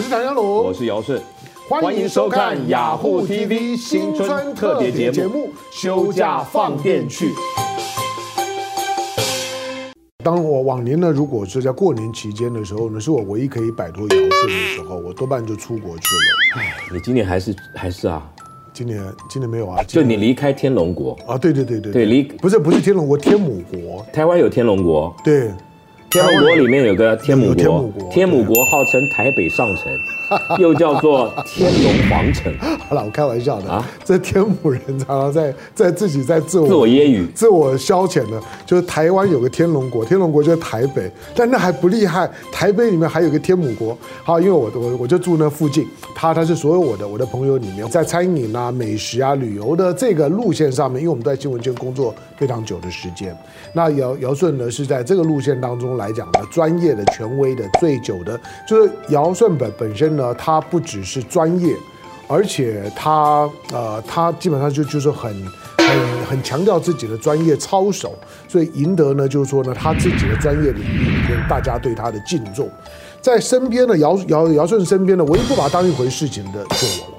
[0.00, 1.20] 我是唐湘龙，我是姚顺，
[1.68, 7.26] 欢迎收看雅虎 TV 新春特别节目《休假放电去》。
[10.24, 16.62] 当我往年呢，如果是在过年期间的时候呢，是我唯一可以摆脱姚顺的时候，我多半就出国去了。
[16.62, 18.26] 哎，你今年还是还是啊？
[18.72, 19.82] 今年今年没有啊？
[19.86, 21.36] 就你离开天龙国啊？
[21.36, 24.02] 对对对对对，离不是不是天龙国，天母国。
[24.14, 25.14] 台湾有天龙国？
[25.22, 25.50] 对。
[26.10, 29.96] 天龙国里面有个天母国，天母国号称台北上城，
[30.58, 32.52] 又叫做天龙皇城。
[32.88, 33.86] 好了，我开玩笑的啊。
[34.04, 42.30] 这天母人常常在在自己在自我自我揶揄、自我消遣的，就是台湾有个天龙国，天龙国就是台北，但那还不厉害。
[42.50, 43.96] 台北里面还有个天母国。
[44.24, 53.36] 好，因为我我我就住那附近，他他是所有我的我的朋友里面，在餐饮啊、美食啊、旅游的这个路线上面，因为我们在新闻圈工作非常久的时间，
[53.74, 55.90] 那姚姚顺呢是在这个路线当中。
[55.96, 61.74] 来讲的，专业的、权威的、最久的，就是姚顺本本身呢，他不只是专业，
[62.28, 65.32] 而且他呃，他基本上就就是很
[65.76, 68.14] 很很强调自己的专业操守，
[68.46, 72.70] 所以赢得呢，就是说呢，他自己的专业领域里面，大家对他的敬重，
[73.20, 77.14] 在身边的姚姚姚顺身边呢，唯一不把他当一回事情的就我了。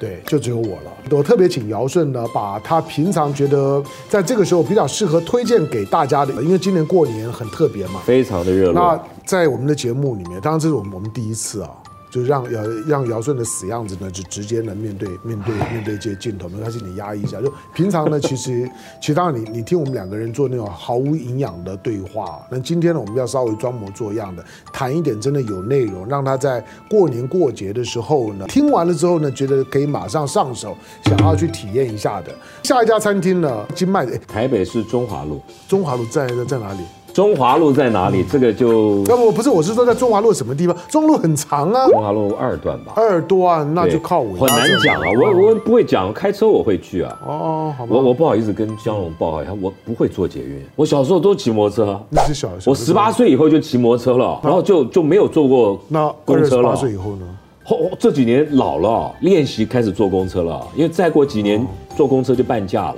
[0.00, 0.92] 对，就只有我了。
[1.10, 8.94] 我特别请姚顺呢，把他平常觉得在这个时候比较适合推荐给大家的，因为今年过年很特别嘛，非常的热闹。
[8.94, 11.70] 那在我们的节目里面，当然这是我们我们第一次啊。
[12.10, 17.38] 就让姚让姚顺的死样子呢，就直接呢面对面对 面对这些镜头，没关系，你压抑一下。
[17.38, 18.66] 就平常呢，其实
[18.98, 32.34] 其实当然你你听我们两个人做那种毫无营养的对话，那今天呢，我们要稍微装模作样的谈一点真的有内容，让他在过年过节的时候呢，听完了之后呢，觉得可以马上上手，想要去体验一下的。
[32.62, 36.80] 下一家餐厅呢，金麦的，台北市中华路，中华路在在在哪里？
[37.18, 38.22] 中华路在哪里？
[38.22, 40.76] 这个就要不不是，我是说在中华路什么地方？
[40.88, 42.92] 中华路很长啊，中华路二段吧。
[42.94, 44.36] 二段那就靠我。
[44.36, 47.18] 很难讲啊，我我不会讲，开车我会去啊。
[47.26, 47.90] 哦，好吧。
[47.92, 50.64] 我我不好意思跟江龙报告一下，我不会坐捷运。
[50.76, 52.00] 我小时候都骑摩托车。
[52.08, 52.70] 那是小时候。
[52.70, 56.62] 我十八岁以后就骑摩托车了，然后就就没有坐过那公车了。
[56.62, 57.26] 十八岁以后呢？
[57.64, 61.66] 后这几年老了，练习开始坐公车了，因为再过几年
[61.96, 62.96] 坐公车就半价了。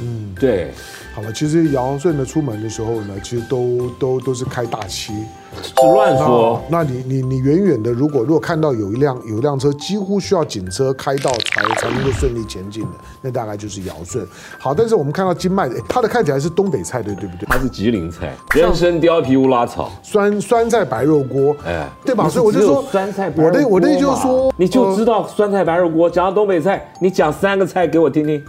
[0.00, 0.72] 嗯，对。
[1.12, 5.12] 好了，其实尧舜的出门的时候呢，其实都都都是开大七，
[5.60, 6.62] 是乱说。
[6.68, 12.90] 那，那你你你远远的，如果如果看到有一辆有一辆车几乎需要警车开道才才能够顺利前进的，
[13.22, 14.24] 那大概就是尧舜。
[14.60, 17.46] 好，但是我们看到金麦，它的看起来是东北菜的，对不对？
[17.48, 22.28] 它是吉林菜，人参貂皮乌拉草，酸酸菜白肉锅，哎，对吧？
[22.28, 23.58] 所以我就说酸菜白肉锅。
[23.58, 26.08] 我的我的意思就是说，你就知道酸菜白肉锅。
[26.08, 28.42] 讲到东北菜，你讲三个菜给我听听，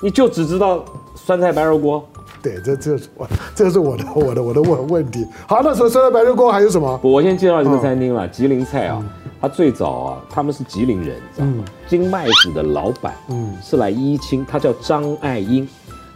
[0.00, 0.84] 你就只知道
[1.14, 2.04] 酸菜白肉锅。
[2.42, 5.26] 对，这这是我，这是我的我的我的问问题。
[5.46, 6.98] 好，那除了酸菜白肉锅还有什么？
[7.02, 9.02] 我先介绍这个餐厅了，吉林菜啊。
[9.42, 11.64] 他最早啊，他们是吉林人，知道吗？
[11.88, 15.66] 金麦子的老板，嗯，是来依亲，他叫张爱英，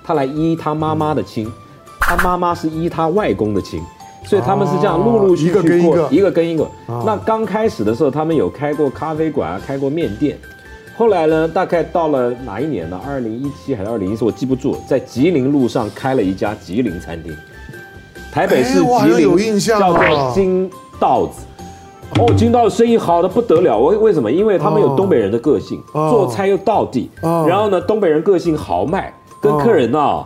[0.02, 1.50] 他来依他妈妈的亲，
[1.98, 3.82] 他妈妈是依他外公的亲，
[4.26, 6.68] 所以他们是这样陆陆续续过，一个跟一个，一个跟一个。
[6.86, 10.38] 那刚开始的时候，他们有开过咖啡馆啊，开过面店。
[10.96, 13.00] 后来呢，大概到了哪一年呢？
[13.04, 14.24] 二零一七还是二零一四？
[14.24, 14.76] 我记不住。
[14.86, 17.36] 在吉林路上开了一家吉林餐厅，
[18.30, 21.44] 台北市吉林有印象，叫做金稻子。
[22.20, 23.76] 哦，金稻子生意好的不得了。
[23.80, 24.30] 为为什么？
[24.30, 27.10] 因为他们有东北人的个性，做菜又到地。
[27.20, 30.24] 然后呢，东北人个性豪迈，跟客人啊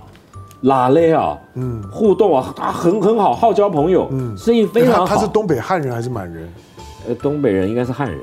[0.62, 5.06] 拉嘞啊，嗯，互动啊，他很很好，好交朋友，嗯，生意非常好。
[5.06, 6.46] 他是东北汉人还是满人？
[7.08, 8.20] 呃，东北人应该是汉人。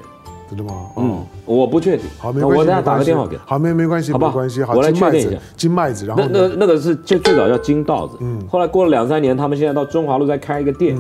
[0.49, 0.89] 真的吗？
[0.97, 2.05] 嗯，我不确定。
[2.17, 3.43] 好，没关系，我等下打个电话给他。
[3.45, 4.63] 好，没没关系，好吧，没关系。
[4.63, 5.39] 好，我来确定一下。
[5.55, 10.97] 金麦子，然后那那那个是最最早叫金稻子，嗯，后来过了两三年，他们现在到中华路再开一个店，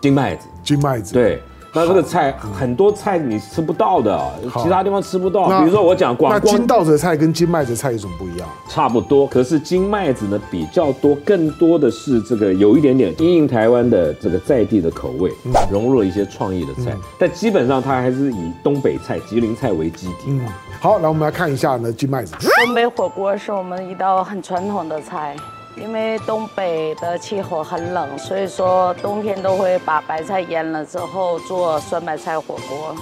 [0.00, 1.42] 金麦子，金麦子，对。
[1.74, 4.20] 那这个菜很多菜你吃不到的，
[4.62, 5.48] 其他地方吃不到。
[5.60, 8.46] 比如说我讲广，那金稻子菜跟金麦子菜有什么不一样？
[8.68, 15.32] 差不多，可是金麦子呢比较多，更多的是这个有一点点因应台湾的这个在地的口味，
[15.70, 16.94] 融入了一些创意的菜。
[17.18, 20.24] 但基本上它还是以东北菜、吉林菜为基底。
[20.26, 20.46] 嗯，
[20.78, 22.34] 好，来我们来看一下呢，金麦子。
[22.66, 25.34] 东北火锅是我们一道很传统的菜。
[25.76, 32.94] 因为东北的气候很冷，所以说冬天都会把白菜腌了之后做酸白菜火锅。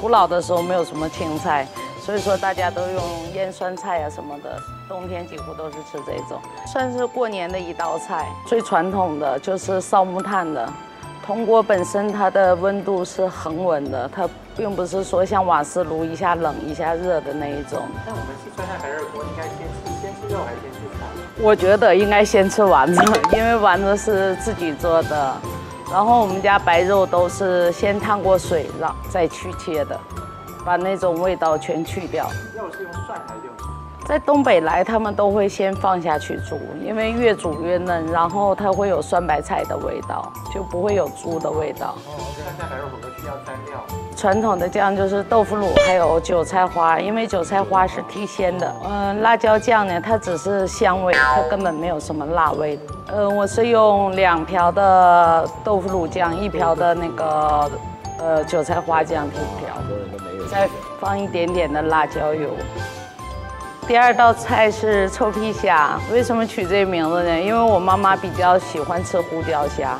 [0.00, 1.66] 古老的时候没有什么青菜，
[2.00, 3.02] 所以说大家都用
[3.34, 4.60] 腌酸菜啊什么的。
[4.88, 8.26] 冬天几乎都是吃这种，算是过年的一道菜。
[8.46, 10.70] 最传统的就是烧木炭的，
[11.24, 17.80] 铜锅本身它的温度是恒温的，它并不是说像瓦斯炉一下冷一下热的那一种。
[18.04, 20.71] 那我们吃酸菜白肉锅应该先吃先吃肉还是先？
[21.42, 23.02] 我觉得应该先吃丸子，
[23.36, 25.36] 因为丸子是自己做的，
[25.90, 29.98] 然后我们家白肉都是先烫过水，然后再去切的，
[30.64, 32.30] 把那种味道全去掉。
[32.56, 33.52] 肉是用蒜还是用？
[34.06, 41.96] 在东北来，他们都会先放下去煮，因为越煮越嫩，然后它会有酸白菜的味道，就不会有猪的味道。
[42.06, 43.84] 哦，酸菜白肉火锅需要蘸料。
[44.22, 48.72] 传统的酱就是豆腐乳，还有韭菜花，因为韭菜花是提鲜的。
[48.88, 52.78] 嗯，辣椒酱呢，它只是香味，它根本没有什么辣味。
[53.12, 57.70] 嗯，我是用两瓢的豆腐乳酱，一瓢的那个
[58.20, 59.74] 呃韭菜花酱一瓢，
[60.48, 60.68] 再
[61.00, 62.48] 放一点点的辣椒油。
[63.88, 67.40] 第二道菜是臭皮虾，为什么取这个名字呢？
[67.40, 69.98] 因为我妈妈比较喜欢吃胡椒虾，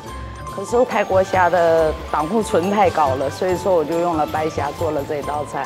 [0.55, 5.65] 可是泰国虾的胆固醇太高了，所以说我就用了白虾做了这道菜。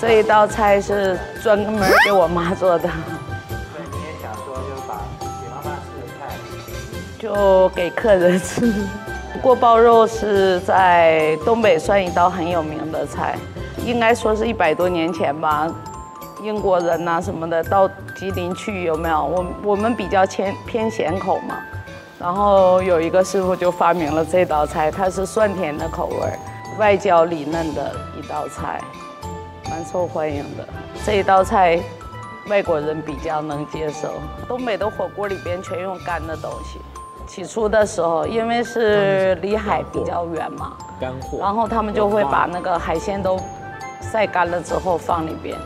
[0.00, 2.88] 这一道菜是专门给我妈做的。
[2.88, 6.34] 所以你也想说，就把给妈妈吃的菜，
[7.18, 8.72] 就给客人吃。
[9.40, 13.38] 锅包肉是在东北算一道很有名的菜，
[13.86, 15.68] 应该说是一百多年前吧。
[16.42, 19.22] 英国人呐、啊、什么的到吉林去有没有？
[19.22, 21.58] 我我们比较偏偏咸口嘛，
[22.20, 26.30] 然后有一个师傅就发明了这道菜，它是酸甜的口味，
[26.78, 28.78] 外焦里嫩的一道菜，
[29.70, 30.68] 蛮受欢迎的。
[31.02, 31.80] 这一道菜
[32.50, 34.08] 外国人比较能接受。
[34.46, 36.78] 东北的火锅里边全用干的东西。
[37.26, 43.40] 起初的时候，因为是离海比较远嘛，干货，然后他们就会把那个海鲜都
[44.12, 45.56] 晒干了之后放里边。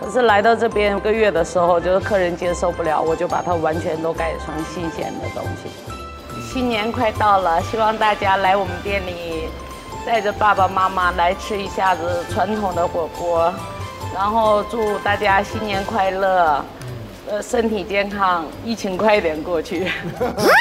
[0.00, 5.70] 可是来到这边一个月的时候，就是客人接受不了，我就把它完全都改成新鲜的东西。
[6.52, 9.44] 新年快到了，希望大家来我们店里，
[10.04, 13.52] 带着爸爸妈妈来吃一下子传统的火锅，
[14.12, 16.64] 然后祝大家新年快乐。
[17.30, 19.86] 呃，身体健康，疫情快一点过去。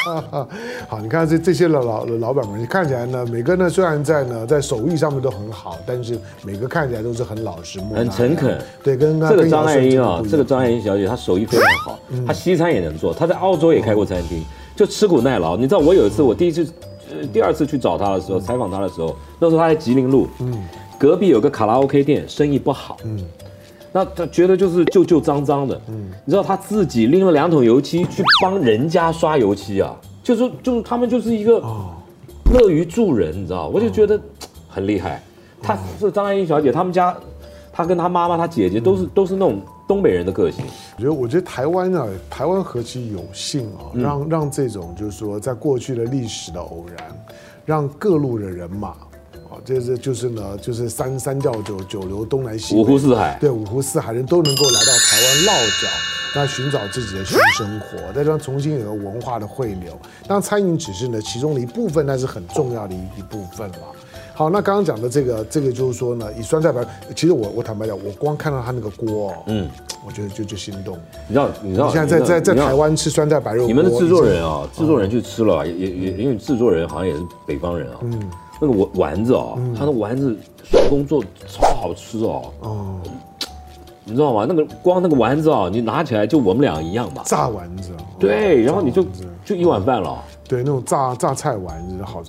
[0.87, 8.61] 好，你看这这些老老老板们，你看起来呢，每个呢虽然在呢在手艺上面都很好，但是每个看起来都是很老实、很诚恳。
[8.83, 14.45] 对，跟这个张爱英啊，这个张爱英小姐她手艺非常好，她西餐也能做，她在澳洲也开过餐厅，
[14.79, 15.57] 就吃苦耐劳。
[15.57, 16.65] 你知道我有一次，我第一次、
[17.11, 20.57] 呃、第二次去找他的时候，采访他的时候，那时候他在吉林路，嗯，
[20.97, 23.19] 隔壁有个卡拉 OK 店，生意不好，嗯。
[23.91, 29.93] 那他觉得就是旧旧脏脏的，嗯，你知道他自己拎了两桶油漆去帮人家刷油漆啊，
[30.23, 31.61] 就是就是他们就是一个
[32.53, 34.17] 乐于助人，你知道，我就觉得
[34.69, 35.21] 很厉害。
[35.61, 37.13] 她是张爱英小姐，他们家，
[37.73, 39.59] 她跟她妈妈、她姐姐都是都是那种
[39.89, 40.63] 东北人的个性。
[40.97, 47.25] 我觉得我觉得台湾啊，台湾何其有幸啊，让让这种就是说在过去的历史的偶然，
[47.65, 48.95] 让各路的人马。
[49.65, 55.87] 这是就是呢，就是三三教九九流东南西北，五湖四海，对五湖四海人都能够来到台湾落脚，
[56.35, 59.99] 那寻找自己的新生活，再让重新有个文化的汇流。
[60.27, 63.87] 当餐饮只是呢其中的一部分，那是很重要的一一部分嘛。
[64.39, 66.79] 好，那刚刚讲的这个这个就是说呢，以酸菜白，
[67.13, 69.69] 其实我我坦白讲，我光看到它那个锅，哦嗯，
[70.07, 70.97] 我觉得就就心动。
[71.27, 78.17] 你知道你知道，你现在在在在台湾吃酸菜白肉，你们的制作人啊，制作人去吃了，也也因为制作人好像也是北方人啊，嗯。
[78.61, 80.33] 那个丸丸子哦，他的丸子
[80.63, 82.43] 手工做超好吃哦。
[82.61, 82.95] 哦，
[84.05, 84.45] 你知道吗？
[84.47, 87.23] 那个光那个丸子啊，你拿起来就我们俩一样吧。
[87.25, 87.91] 炸丸子。
[88.17, 89.05] 对，然后你就
[89.43, 90.17] 就一碗饭了。
[90.49, 92.23] 对，那种炸炸菜丸子好。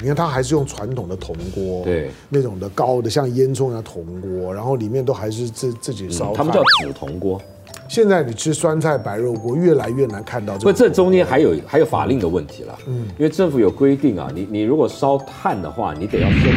[0.00, 6.32] 你看它还是用传统的铜锅，对，那种的高的像烟囱一样铜锅，然后里面都还是自自己烧。
[6.32, 7.38] 他们叫紫铜锅。
[7.86, 10.72] 现在你吃酸菜白肉锅越来越难看到这个。
[10.72, 12.78] 不，这中间还有还有法令的问题了。
[12.86, 16.52] 嗯，因为政府有规定啊，你你如果烧炭的话，你得要申请，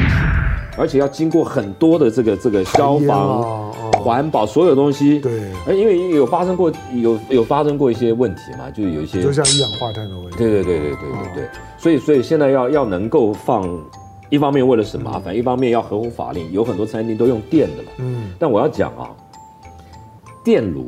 [0.77, 5.20] 而且要经过很多的这个这个消防、环保所有东西。
[5.20, 10.38] 对，因为有发生过有有发生过一些问题嘛，就有一些就像一氧化碳的问题。
[10.38, 13.68] 对对对对对对对，所以所以现在要要能够放，
[14.30, 17.90] 一方面为了省麻烦，一方面要合乎法令，有很多餐厅都用电的了。
[17.98, 19.12] 嗯，但我要讲啊，
[20.44, 20.86] 电炉。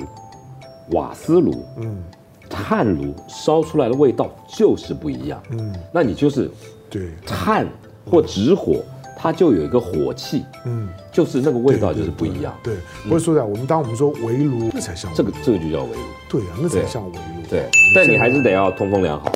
[0.93, 2.01] 瓦斯炉，嗯，
[2.49, 6.49] 炭炉烧出来的味道就是不一样，嗯，那你就是，
[6.89, 7.67] 对，炭
[8.09, 8.77] 或直火，
[9.21, 12.75] 它就有一个火气，嗯，就是那个味道就是不一样，对。
[13.07, 17.69] 不是说的，我们当我们说围炉，那才像这个，这个就叫围炉，对啊，那才像围炉，对。
[17.93, 19.29] 但你还是得要通风良好。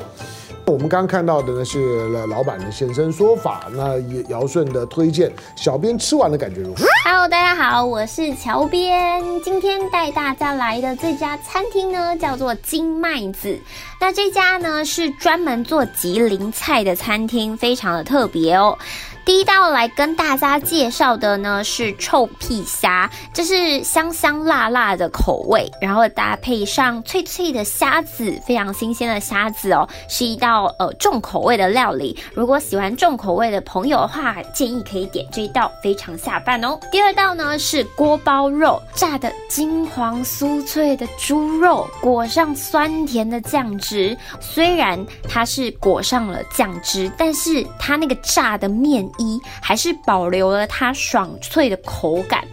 [0.66, 3.98] 我们刚刚看到的呢是老板的现身说法，那
[4.30, 13.60] 尧舜的推荐，小编吃完的感觉如何？Hello，大家好，我是乔编，今天带大家来的这家餐厅呢叫做金麦子，
[14.00, 18.78] 那这家呢是专门做吉林菜的餐厅，非常的特别哦。
[19.24, 32.14] 第一道来跟大家介绍的呢是臭屁虾，这是香香辣辣的口味，然后搭配上脆脆的虾子，非常新鲜的虾子哦，是一道呃重口味的料理。
[32.34, 36.78] 如果喜欢重口味的朋友的话，建议可以点这一道，非常下饭哦。
[36.92, 44.14] 第二道呢是锅包肉，炸的金黄酥脆的猪肉，裹上酸甜的酱汁。
[44.38, 52.46] 虽然它是裹上了酱汁，但是它那个炸的面衣还是保留了它爽脆的口感，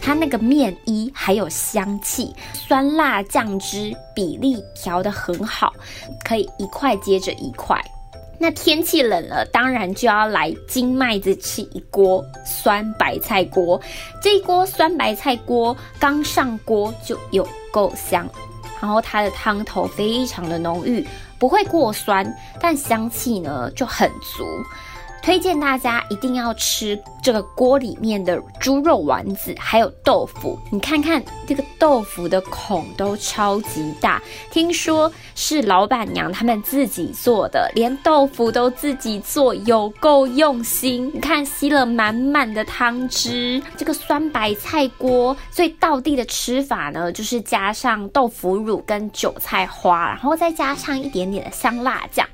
[0.00, 5.72] 它那个面衣还有香气，酸辣酱汁比例调得很好，
[6.24, 7.82] 可以一块接着一块。
[8.38, 13.80] 那天气冷了，当然就要来金麦子吃一锅酸白菜锅。
[14.20, 18.28] 这一锅酸白菜锅刚上锅就有够香，
[18.80, 21.06] 然后它的汤头非常的浓郁。
[21.38, 24.44] 不会过酸，但香气呢就很足。
[25.22, 30.58] 推荐大家一定要吃这个锅里面的猪肉丸子，还有豆腐。
[30.70, 41.08] 你看看这个豆腐的孔都超级大，听说是老板娘他们自己做的，连豆腐都自己做，有够用心。
[41.14, 52.26] 你看吸了满满的汤汁，这个酸白菜锅最道地的吃法呢，就是加上豆腐乳跟韭菜花，然后再加上一点点的香辣酱。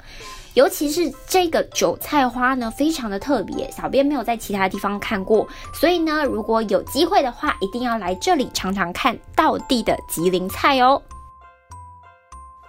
[0.55, 11.01] 尤其是这个韭菜花呢，非常的特别，小编没有在其他地方看过，所以呢，如果有机会的话，一定要来这里尝尝看道地的吉林菜哦。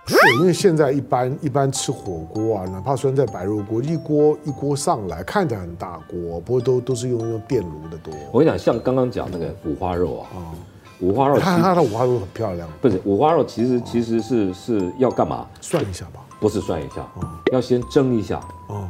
[0.05, 8.11] 对，因为现在一般一般吃火锅啊，哪怕酸菜白肉锅，一锅一锅上来，看起来很大锅，不过都都是用用电炉的多。
[8.31, 12.67] 我跟你讲，像刚刚讲那个五花肉啊，啊、嗯，五花肉，看它的五花肉很漂亮。
[12.81, 15.47] 不是五花肉，其实其实是是要干嘛？
[15.61, 16.21] 涮一下吧。
[16.39, 17.05] 不是涮一下，
[17.51, 18.39] 要先蒸一下，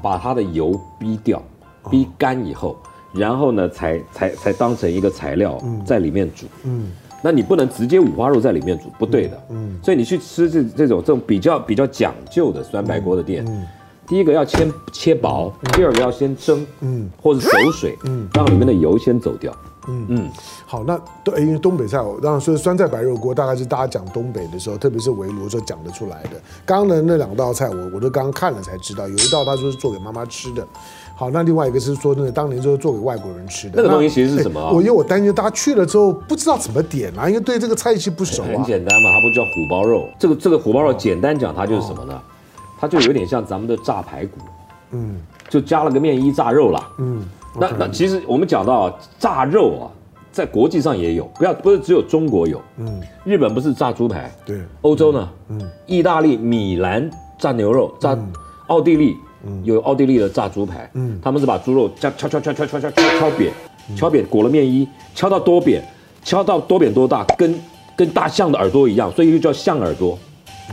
[0.01, 1.41] 把它的油逼掉，
[1.89, 2.77] 逼干以后，
[3.11, 6.45] 然后呢，才才才当成一个材料在里面煮。
[6.63, 6.91] 嗯，
[7.23, 9.43] 那你不能直接五花肉在里面煮，不对的。
[9.49, 13.43] 嗯，所以你去吃这这种这种比较比较讲究的酸白锅的店，
[14.07, 19.51] 第一个要切切薄，第二个要先蒸，嗯，或者走水，嗯，让里面的油先走掉。
[19.89, 20.29] 嗯嗯，
[20.65, 26.31] 好，那对，因为东北菜，我当然说酸菜白肉锅，大概是大家讲东北的时候，特别是围炉时候讲得出来的。
[26.65, 30.65] 刚刚的那两道菜，我我都刚刚看了才知道，有一道他说是做给妈妈吃的。
[31.15, 33.73] 好，那另外一个是说那个当年就是做给外国人吃的。
[33.77, 34.71] 那个东西其实是什么？
[34.71, 38.47] 我因为我担心大家去了之后不知道怎么点啊，因为对这个菜系不熟啊。
[38.53, 40.07] 很简单嘛，它不叫虎包肉。
[40.17, 42.21] 这个这个虎包肉，简单讲它就是什么呢？
[42.79, 44.37] 它就有点像咱们的炸排骨，
[44.91, 45.17] 嗯，
[45.49, 46.81] 就加了个面衣炸肉了。
[46.99, 47.21] 嗯，
[47.57, 49.85] 那那其实我们讲到炸肉啊。
[50.31, 58.15] 在国际上也有，不要不是只有中国有，嗯，日本不是炸猪排，对，欧洲呢，嗯，意大利米兰炸牛肉，炸，
[58.67, 63.51] 奥地利，嗯，有奥地利的炸猪排，嗯，他们是把猪肉这样敲敲敲敲敲敲敲敲扁，
[63.97, 65.83] 敲扁裹了面衣，敲到多扁，
[66.23, 67.59] 敲到多扁多大，跟
[67.97, 70.17] 跟大象的耳朵一样，所以就叫象耳朵，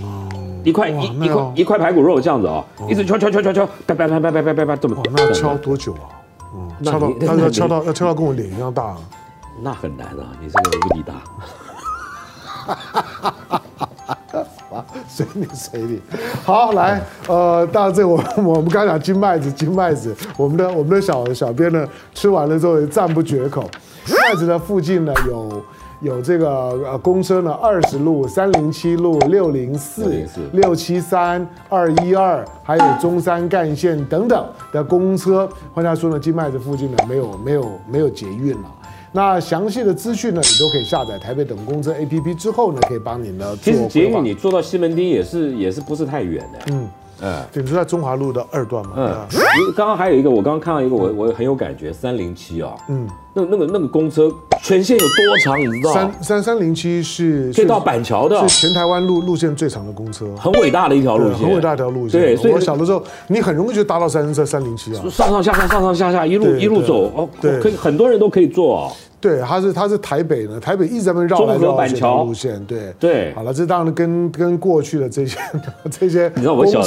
[0.02, 0.28] 哦，
[0.62, 6.12] 一块一一块一块排骨肉这样子啊，一直敲敲敲敲敲，叭叭叭叭叭叭叭这么，那敲多久啊？
[6.56, 8.96] 嗯，敲到要要敲到要敲到跟我脸一样大。
[9.62, 10.32] 那很难啊！
[10.38, 11.14] 你这个无敌大，
[15.08, 16.02] 随你随你。
[16.44, 23.66] 好，来，呃，当然这我我们刚讲金麦子，金麦子，我们的我们的小小编呢吃完了之后也赞不绝口。
[24.08, 25.64] 麦子的附近呢有
[26.06, 35.46] 有这个呃公车呢二十路、三零七路、六零四、六七三、二一二，还有中山干线等等的公车。
[35.74, 38.72] 换句话说呢，金麦子附近呢没有没有没有捷运了。
[39.12, 43.56] 那详细的资讯呢，你都可以下载台北等公车 APP 之后呢，可以帮你呢。
[43.62, 46.58] 其实捷运你坐到西门町也是也是不是太远的。
[46.72, 46.88] 嗯
[47.22, 48.92] 嗯，对，你说在中华路的二段嘛。
[48.96, 49.26] 嗯，
[49.74, 52.74] 刚刚还有一个，我刚刚看到一个，我我很有感觉，三零七啊。
[52.88, 55.60] 嗯，那那个那个公车全线有多长？
[55.60, 55.92] 你知道？
[55.92, 62.18] 三三三零七是可以到板桥的，是全台湾路路线最长的公车，很伟大的一条路线，很伟大的一条路线。
[62.18, 68.92] 对，所以我小的时候你很容易就搭到三三三零七啊，上上下下上上下下一路一路走哦，对，可以很多人都可以坐哦。
[69.18, 73.34] 对，它是它是台北的，台北一直在那边绕来绕去的路线，对对。
[73.34, 75.38] 好了，这当然跟跟过去的这些
[75.90, 76.84] 这些你知道我小我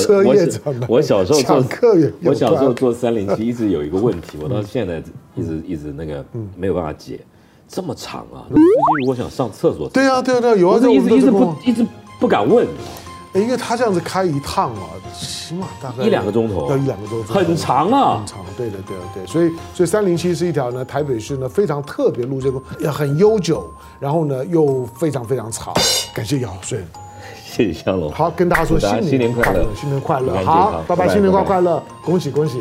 [0.87, 5.01] 我小时候坐客运，我小时候坐三零七一直有一个问题，我到现在
[5.35, 6.23] 一直一直那个
[6.55, 7.19] 没有办法解，
[7.67, 8.57] 这么长啊，那
[8.99, 11.85] 如果想上厕所，对啊对啊对啊，有啊，一直一直不一直
[12.19, 12.67] 不敢问。
[13.31, 18.39] 因为他这样子开一趟啊，起码大概一两个钟头，要一两个钟头，很长啊，很长。
[18.57, 19.25] 对的，对的，对。
[19.27, 25.71] 所以，所以三零七是一条呢，台北市呢非常特别路线，也很悠久，然后呢又非常非常长。
[26.11, 26.83] 感谢姚顺，
[27.45, 28.11] 谢谢香龙。
[28.11, 32.59] 好，跟大家说新年快乐，新年快乐，好，拜拜，新年快快乐，恭喜恭喜。